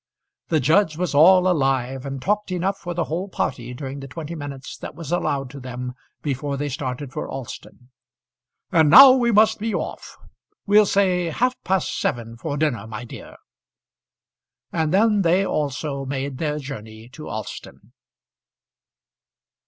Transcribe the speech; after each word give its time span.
The 0.47 0.59
judge 0.59 0.97
was 0.97 1.13
all 1.13 1.47
alive, 1.47 2.07
and 2.07 2.19
talked 2.19 2.51
enough 2.51 2.79
for 2.79 2.95
the 2.95 3.03
whole 3.03 3.29
party 3.29 3.71
during 3.75 3.99
the 3.99 4.07
twenty 4.07 4.33
minutes 4.33 4.75
that 4.77 4.95
was 4.95 5.11
allowed 5.11 5.51
to 5.51 5.59
them 5.59 5.93
before 6.23 6.57
they 6.57 6.69
started 6.69 7.13
for 7.13 7.29
Alston. 7.29 7.91
"And 8.71 8.89
now 8.89 9.11
we 9.11 9.31
must 9.31 9.59
be 9.59 9.75
off. 9.75 10.17
We'll 10.65 10.87
say 10.87 11.25
half 11.25 11.53
past 11.63 11.99
seven 12.01 12.35
for 12.35 12.57
dinner, 12.57 12.87
my 12.87 13.05
dear." 13.05 13.35
And 14.71 14.91
then 14.91 15.21
they 15.21 15.45
also 15.45 16.03
made 16.03 16.39
their 16.39 16.57
journey 16.57 17.07
to 17.09 17.29
Alston. 17.29 17.93